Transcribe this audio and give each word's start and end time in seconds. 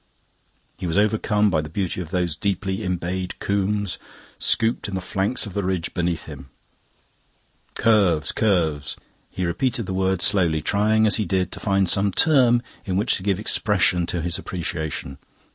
He 0.79 0.87
was 0.87 0.97
overcome 0.97 1.51
by 1.51 1.61
the 1.61 1.69
beauty 1.69 2.01
of 2.01 2.09
those 2.09 2.35
deeply 2.35 2.79
embayed 2.83 3.37
combes, 3.37 3.99
scooped 4.39 4.87
in 4.87 4.95
the 4.95 4.99
flanks 4.99 5.45
of 5.45 5.53
the 5.53 5.61
ridge 5.63 5.93
beneath 5.93 6.25
him. 6.25 6.49
Curves, 7.75 8.31
curves: 8.31 8.95
he 9.29 9.45
repeated 9.45 9.85
the 9.85 9.93
word 9.93 10.23
slowly, 10.23 10.59
trying 10.59 11.05
as 11.05 11.17
he 11.17 11.25
did 11.25 11.49
so 11.49 11.49
to 11.49 11.59
find 11.59 11.87
some 11.87 12.11
term 12.11 12.63
in 12.83 12.97
which 12.97 13.15
to 13.17 13.21
give 13.21 13.39
expression 13.39 14.07
to 14.07 14.23
his 14.23 14.39
appreciation. 14.39 15.19